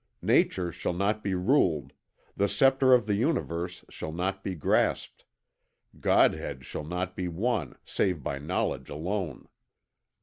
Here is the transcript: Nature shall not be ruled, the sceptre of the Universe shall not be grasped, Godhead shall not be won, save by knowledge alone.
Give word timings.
Nature 0.23 0.71
shall 0.71 0.93
not 0.95 1.23
be 1.23 1.35
ruled, 1.35 1.93
the 2.35 2.47
sceptre 2.47 2.91
of 2.91 3.05
the 3.05 3.13
Universe 3.13 3.85
shall 3.91 4.11
not 4.11 4.43
be 4.43 4.55
grasped, 4.55 5.25
Godhead 5.99 6.65
shall 6.65 6.83
not 6.85 7.15
be 7.15 7.27
won, 7.27 7.75
save 7.85 8.23
by 8.23 8.39
knowledge 8.39 8.89
alone. 8.89 9.47